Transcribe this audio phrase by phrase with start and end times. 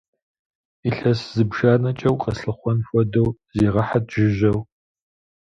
[0.89, 4.59] Илъэс зыбжанэкӏэ укъэслъыхъуэн хуэдэу зегъэхьыт жыжьэу!